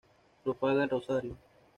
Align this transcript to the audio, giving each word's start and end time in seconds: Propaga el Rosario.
Propaga 0.43 0.85
el 0.85 0.89
Rosario. 0.89 1.37